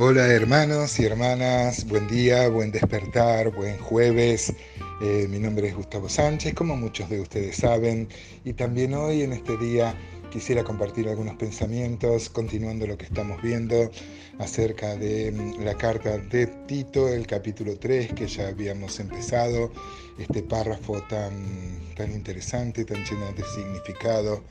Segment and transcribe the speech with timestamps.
[0.00, 4.54] Hola hermanos y hermanas, buen día, buen despertar, buen jueves.
[5.02, 8.08] Eh, mi nombre es Gustavo Sánchez, como muchos de ustedes saben,
[8.44, 9.98] y también hoy en este día
[10.30, 13.90] quisiera compartir algunos pensamientos, continuando lo que estamos viendo
[14.38, 19.72] acerca de mm, la carta de Tito, el capítulo 3, que ya habíamos empezado,
[20.18, 24.42] este párrafo tan, tan interesante, tan lleno de significado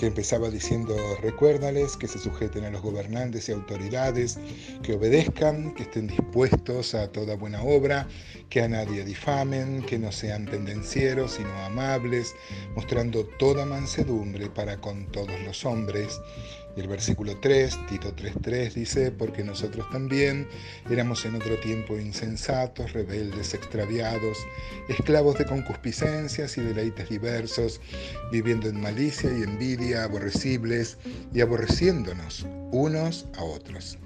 [0.00, 4.38] que empezaba diciendo, recuérdales que se sujeten a los gobernantes y autoridades,
[4.82, 8.08] que obedezcan, que estén dispuestos a toda buena obra,
[8.48, 12.34] que a nadie difamen, que no sean tendencieros, sino amables,
[12.74, 16.18] mostrando toda mansedumbre para con todos los hombres
[16.80, 20.48] el versículo 3, Tito 3.3 dice, porque nosotros también
[20.90, 24.38] éramos en otro tiempo insensatos, rebeldes, extraviados,
[24.88, 27.80] esclavos de concupiscencias y deleites diversos,
[28.32, 30.96] viviendo en malicia y envidia, aborrecibles
[31.34, 33.98] y aborreciéndonos unos a otros.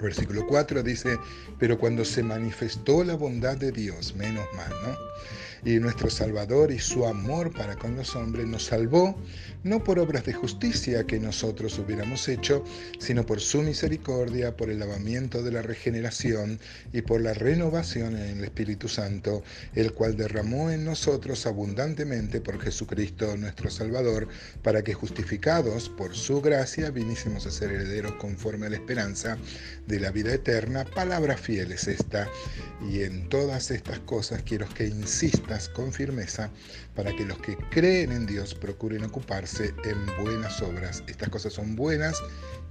[0.00, 1.18] Versículo 4 dice,
[1.58, 4.96] pero cuando se manifestó la bondad de Dios, menos mal, ¿no?
[5.64, 9.16] Y nuestro Salvador y su amor para con los hombres nos salvó,
[9.62, 12.64] no por obras de justicia que nosotros hubiéramos hecho,
[12.98, 16.58] sino por su misericordia, por el lavamiento de la regeneración
[16.92, 19.42] y por la renovación en el Espíritu Santo,
[19.74, 24.28] el cual derramó en nosotros abundantemente por Jesucristo nuestro Salvador,
[24.62, 29.36] para que justificados por su gracia vinísemos a ser herederos conforme a la esperanza
[29.86, 30.84] de la vida eterna.
[30.84, 32.28] Palabra fiel es esta,
[32.88, 36.48] y en todas estas cosas quiero que insista con firmeza
[36.94, 41.02] para que los que creen en Dios procuren ocuparse en buenas obras.
[41.08, 42.22] Estas cosas son buenas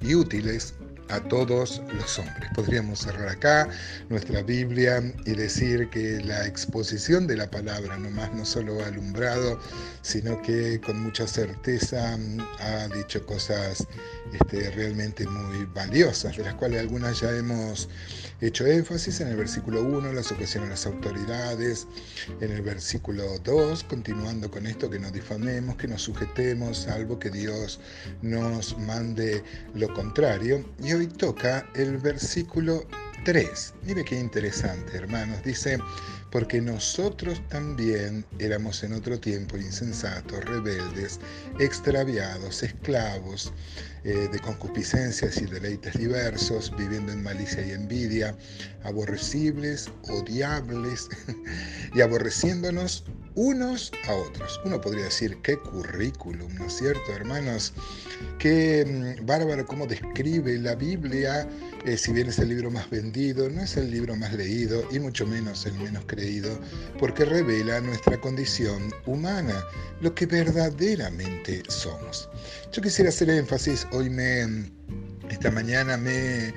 [0.02, 0.73] y útiles
[1.09, 2.49] a todos los hombres.
[2.55, 3.69] Podríamos cerrar acá
[4.09, 8.88] nuestra Biblia y decir que la exposición de la palabra no más no solo ha
[8.88, 9.59] alumbrado,
[10.02, 12.17] sino que con mucha certeza
[12.59, 13.85] ha dicho cosas
[14.33, 17.89] este, realmente muy valiosas, de las cuales algunas ya hemos
[18.41, 21.87] hecho énfasis en el versículo 1, la sujeción a las autoridades,
[22.39, 27.30] en el versículo 2, continuando con esto, que no difamemos, que nos sujetemos, salvo que
[27.30, 27.80] Dios
[28.21, 29.43] nos mande
[29.73, 30.64] lo contrario.
[30.81, 32.86] Y hoy toca el versículo
[33.23, 33.73] 3.
[33.86, 35.42] Mire qué interesante, hermanos.
[35.45, 35.80] Dice,
[36.30, 41.21] porque nosotros también éramos en otro tiempo insensatos, rebeldes,
[41.58, 43.54] extraviados, esclavos
[44.04, 48.36] eh, de concupiscencias y deleites diversos, viviendo en malicia y envidia,
[48.83, 51.08] aborrecibles, odiables
[51.95, 53.05] y aborreciéndonos
[53.39, 54.60] unos a otros.
[54.66, 57.73] Uno podría decir, qué currículum, ¿no es cierto, hermanos?
[58.38, 61.48] Qué mm, bárbaro cómo describe la Biblia,
[61.86, 65.00] eh, si bien es el libro más vendido, no es el libro más leído y
[65.00, 66.60] mucho menos el menos creído,
[67.00, 69.64] porque revela nuestra condición humana,
[70.02, 72.27] lo que verdaderamente somos.
[72.73, 74.70] Yo quisiera hacer énfasis, hoy me,
[75.30, 76.54] esta mañana me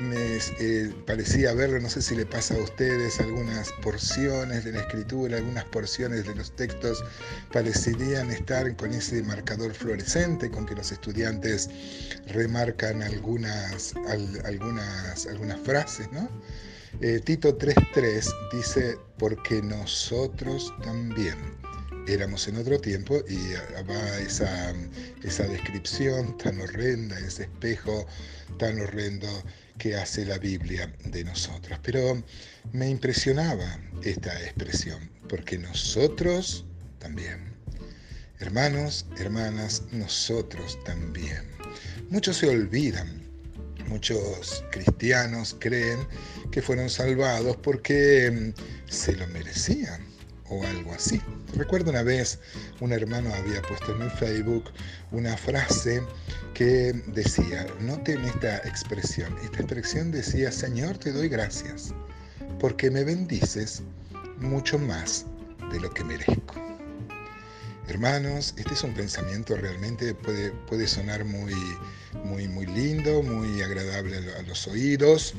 [0.00, 4.80] me eh, parecía verlo, no sé si le pasa a ustedes, algunas porciones de la
[4.80, 7.04] escritura, algunas porciones de los textos
[7.52, 11.68] parecerían estar con ese marcador fluorescente con que los estudiantes
[12.28, 13.94] remarcan algunas,
[14.44, 16.28] algunas, algunas frases, ¿no?
[17.00, 21.36] Eh, Tito 3.3 dice, porque nosotros también
[22.08, 23.52] éramos en otro tiempo y
[23.88, 24.74] va esa,
[25.22, 28.06] esa descripción tan horrenda, ese espejo
[28.58, 29.28] tan horrendo
[29.78, 31.78] que hace la Biblia de nosotros.
[31.82, 32.22] Pero
[32.72, 36.64] me impresionaba esta expresión, porque nosotros
[36.98, 37.54] también.
[38.40, 41.44] Hermanos, hermanas, nosotros también.
[42.08, 43.22] Muchos se olvidan,
[43.86, 45.98] muchos cristianos creen
[46.50, 50.17] que fueron salvados porque mm, se lo merecían
[50.50, 51.20] o algo así.
[51.54, 52.38] Recuerdo una vez
[52.80, 54.64] un hermano había puesto en el Facebook
[55.10, 56.02] una frase
[56.54, 61.94] que decía, noten esta expresión, esta expresión decía, Señor, te doy gracias,
[62.58, 63.82] porque me bendices
[64.40, 65.26] mucho más
[65.70, 66.54] de lo que merezco.
[67.88, 71.54] Hermanos, este es un pensamiento realmente puede, puede sonar muy,
[72.22, 75.34] muy, muy lindo, muy agradable a los oídos,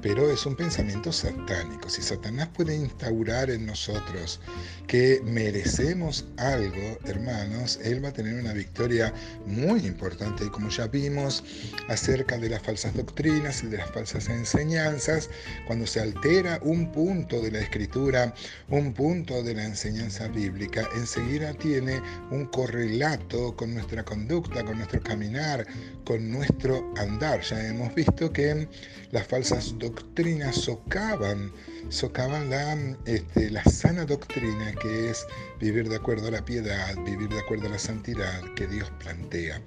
[0.00, 1.88] pero es un pensamiento satánico.
[1.88, 4.40] Si Satanás puede instaurar en nosotros
[4.86, 9.12] que merecemos algo, hermanos, él va a tener una victoria
[9.46, 10.44] muy importante.
[10.44, 11.44] Y como ya vimos
[11.88, 15.28] acerca de las falsas doctrinas y de las falsas enseñanzas,
[15.66, 18.34] cuando se altera un punto de la escritura,
[18.68, 22.00] un punto de la enseñanza bíblica, enseguida tiene
[22.30, 25.66] un correlato con nuestra conducta, con nuestro caminar,
[26.04, 27.40] con nuestro andar.
[27.42, 28.68] Ya hemos visto que
[29.10, 31.50] las falsas doctrinas doctrinas socavan,
[31.88, 32.76] socavan la,
[33.06, 35.26] este, la sana doctrina que es
[35.60, 39.62] vivir de acuerdo a la piedad, vivir de acuerdo a la santidad que Dios plantea,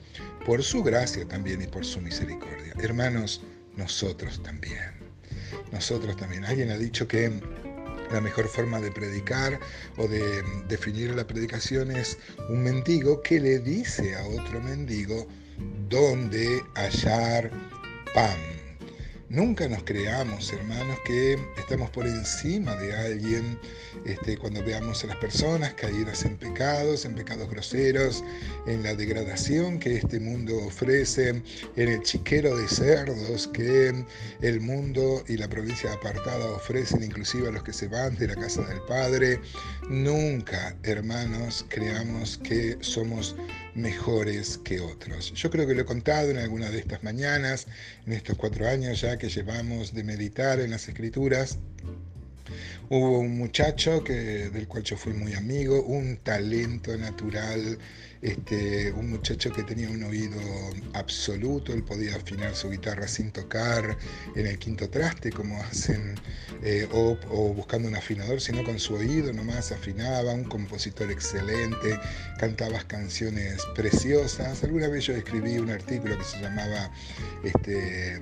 [0.45, 2.73] por su gracia también y por su misericordia.
[2.79, 3.41] Hermanos,
[3.75, 4.91] nosotros también.
[5.71, 6.45] Nosotros también.
[6.45, 7.31] Alguien ha dicho que
[8.11, 9.59] la mejor forma de predicar
[9.97, 12.17] o de definir la predicación es
[12.49, 15.27] un mendigo que le dice a otro mendigo
[15.89, 17.49] dónde hallar
[18.13, 18.60] pan.
[19.31, 23.57] Nunca nos creamos, hermanos, que estamos por encima de alguien
[24.03, 28.25] este, cuando veamos a las personas caídas en pecados, en pecados groseros,
[28.67, 31.43] en la degradación que este mundo ofrece, en
[31.77, 34.03] el chiquero de cerdos que
[34.41, 38.35] el mundo y la provincia apartada ofrecen, inclusive a los que se van de la
[38.35, 39.39] casa del Padre.
[39.89, 43.37] Nunca, hermanos, creamos que somos
[43.75, 45.33] mejores que otros.
[45.33, 47.67] Yo creo que lo he contado en alguna de estas mañanas,
[48.05, 51.57] en estos cuatro años ya que llevamos de meditar en las escrituras.
[52.89, 57.77] Hubo un muchacho que, del cual yo fui muy amigo, un talento natural,
[58.21, 60.39] este, un muchacho que tenía un oído
[60.93, 63.97] absoluto, él podía afinar su guitarra sin tocar
[64.35, 66.15] en el quinto traste, como hacen,
[66.63, 67.15] eh, o,
[67.53, 71.99] buscando un afinador, sino con su oído nomás afinaba, un compositor excelente,
[72.37, 74.63] cantaba canciones preciosas.
[74.63, 76.91] Alguna vez yo escribí un artículo que se llamaba
[77.43, 78.15] este,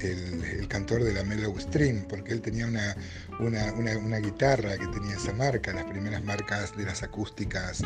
[0.00, 2.94] el, cantor de la Mellow Stream, porque él tenía una,
[3.40, 7.82] una, una guitarra que tenía esa marca, las primeras marcas de las acústicas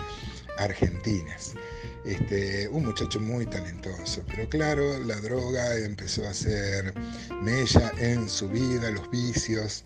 [0.59, 1.52] argentinas.
[2.05, 6.93] Este, un muchacho muy talentoso, pero claro, la droga empezó a hacer
[7.43, 9.85] mella en su vida, los vicios.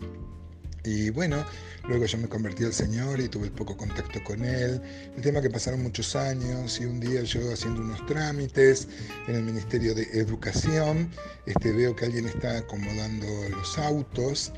[0.83, 1.45] Y bueno,
[1.87, 4.81] luego yo me convertí al Señor y tuve poco contacto con Él.
[5.15, 8.87] El tema que pasaron muchos años y un día yo haciendo unos trámites
[9.27, 11.11] en el Ministerio de Educación,
[11.45, 14.53] este, veo que alguien está acomodando los autos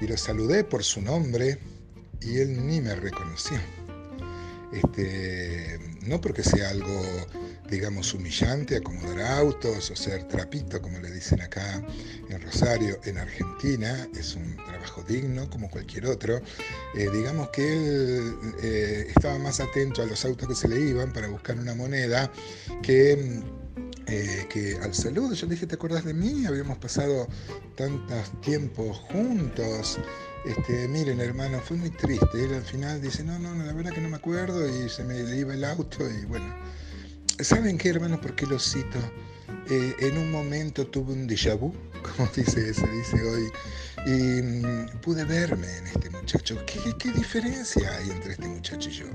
[0.00, 1.58] y lo saludé por su nombre
[2.20, 3.58] y él ni me reconoció.
[4.72, 7.02] Este, no porque sea algo,
[7.68, 11.82] digamos, humillante, acomodar autos o ser trapito, como le dicen acá
[12.28, 16.40] en Rosario, en Argentina, es un trabajo digno como cualquier otro.
[16.94, 21.12] Eh, digamos que él eh, estaba más atento a los autos que se le iban
[21.12, 22.30] para buscar una moneda
[22.82, 23.42] que
[24.06, 26.44] eh, que al saludo yo le dije, ¿te acuerdas de mí?
[26.44, 27.28] Habíamos pasado
[27.76, 30.00] tantos tiempos juntos.
[30.44, 32.44] Este, miren, hermano, fue muy triste.
[32.44, 35.18] Él al final dice, no, no, la verdad que no me acuerdo y se me
[35.36, 36.54] iba el auto y bueno.
[37.40, 38.20] ¿Saben qué, hermano?
[38.20, 38.98] ¿Por qué lo cito?
[39.68, 41.72] Eh, en un momento tuve un déjà vu,
[42.16, 43.52] como dice, se dice hoy,
[44.06, 46.56] y mm, pude verme en este muchacho.
[46.66, 49.06] ¿Qué, ¿Qué diferencia hay entre este muchacho y yo?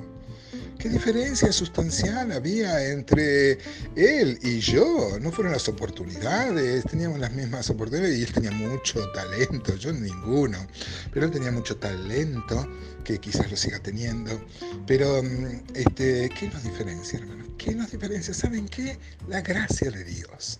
[0.85, 3.53] ¿Qué diferencia sustancial había entre
[3.95, 5.17] él y yo?
[5.19, 10.59] No fueron las oportunidades, teníamos las mismas oportunidades y él tenía mucho talento, yo ninguno,
[11.11, 12.69] pero él tenía mucho talento,
[13.03, 14.39] que quizás lo siga teniendo.
[14.85, 17.45] Pero, mm, este, ¿qué nos diferencia, hermano?
[17.57, 18.35] ¿Qué nos diferencia?
[18.35, 18.99] ¿Saben qué?
[19.27, 20.59] La gracia de Dios.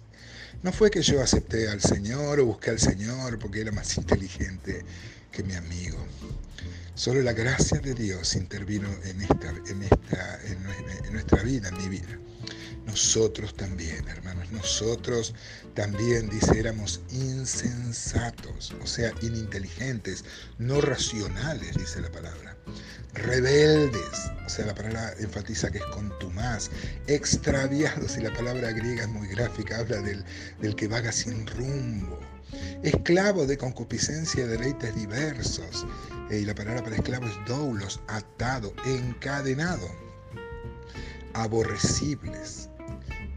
[0.64, 4.84] No fue que yo acepté al Señor o busqué al Señor porque era más inteligente
[5.32, 5.98] que mi amigo.
[6.96, 11.90] Solo la gracia de Dios intervino en, esta, en, esta, en, nuestra vida, en mi
[11.90, 12.18] vida.
[12.86, 15.34] Nosotros también, hermanos, nosotros
[15.74, 20.24] también, dice, éramos insensatos, o sea, ininteligentes,
[20.58, 22.56] no racionales, dice la palabra.
[23.14, 26.70] Rebeldes, o sea, la palabra enfatiza que es contumaz,
[27.08, 30.24] extraviados, y la palabra griega es muy gráfica, habla del,
[30.62, 32.35] del que vaga sin rumbo
[32.84, 35.86] esclavo de concupiscencia deleites diversos.
[36.30, 39.88] Eh, y la palabra para esclavo es doulos, atado, encadenado,
[41.34, 42.70] aborrecibles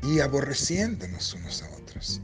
[0.03, 2.21] y aborreciéndonos unos a otros.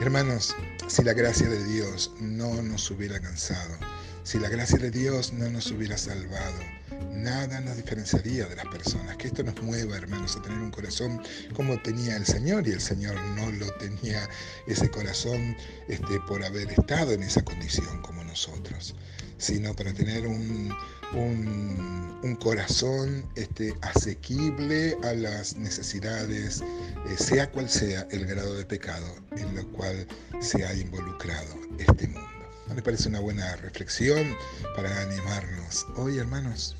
[0.00, 0.56] Hermanos,
[0.88, 3.76] si la gracia de Dios no nos hubiera cansado,
[4.22, 6.58] si la gracia de Dios no nos hubiera salvado,
[7.12, 9.16] nada nos diferenciaría de las personas.
[9.16, 11.20] Que esto nos mueva, hermanos, a tener un corazón
[11.54, 14.28] como tenía el Señor y el Señor no lo tenía
[14.66, 15.56] ese corazón
[15.88, 18.94] este, por haber estado en esa condición como nosotros,
[19.38, 20.74] sino para tener un,
[21.14, 29.06] un, corazón este, asequible a las necesidades, eh, sea cual sea el grado de pecado
[29.36, 30.06] en lo cual
[30.40, 32.39] se ha involucrado este mundo.
[32.74, 34.36] Me parece una buena reflexión
[34.76, 36.76] para animarnos hoy, hermanos?